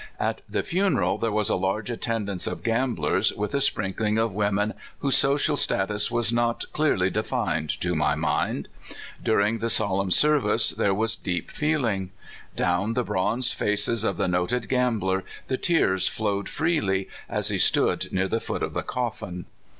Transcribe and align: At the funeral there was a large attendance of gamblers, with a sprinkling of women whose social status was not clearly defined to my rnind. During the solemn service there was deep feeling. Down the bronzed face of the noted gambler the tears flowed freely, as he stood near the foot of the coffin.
At 0.19 0.41
the 0.49 0.63
funeral 0.63 1.19
there 1.19 1.31
was 1.31 1.47
a 1.49 1.55
large 1.55 1.91
attendance 1.91 2.47
of 2.47 2.63
gamblers, 2.63 3.31
with 3.33 3.53
a 3.53 3.61
sprinkling 3.61 4.17
of 4.17 4.33
women 4.33 4.73
whose 4.97 5.15
social 5.15 5.55
status 5.55 6.09
was 6.09 6.33
not 6.33 6.63
clearly 6.73 7.11
defined 7.11 7.69
to 7.81 7.93
my 7.93 8.15
rnind. 8.15 8.65
During 9.21 9.59
the 9.59 9.69
solemn 9.69 10.09
service 10.09 10.71
there 10.71 10.95
was 10.95 11.15
deep 11.15 11.51
feeling. 11.51 12.09
Down 12.55 12.95
the 12.95 13.03
bronzed 13.03 13.53
face 13.53 13.87
of 13.87 14.17
the 14.17 14.27
noted 14.27 14.67
gambler 14.67 15.23
the 15.49 15.57
tears 15.57 16.07
flowed 16.07 16.49
freely, 16.49 17.07
as 17.29 17.49
he 17.49 17.59
stood 17.59 18.11
near 18.11 18.27
the 18.27 18.41
foot 18.41 18.63
of 18.63 18.73
the 18.73 18.81
coffin. 18.81 19.45